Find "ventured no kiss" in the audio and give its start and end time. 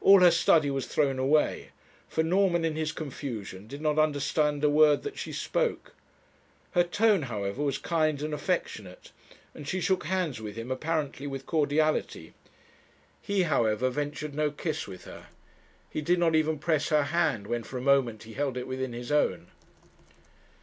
13.90-14.88